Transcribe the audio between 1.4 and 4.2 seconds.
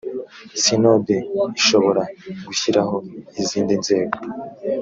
ishobora gushyiraho izindi nzego